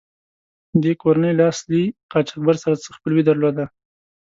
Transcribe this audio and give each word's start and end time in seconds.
دې 0.83 0.93
کورنۍ 1.01 1.31
له 1.39 1.43
اصلي 1.51 1.83
قاچاقبر 2.11 2.55
سره 2.63 2.75
څه 2.83 2.89
خپلوي 2.97 3.21
درلوده. 3.25 3.65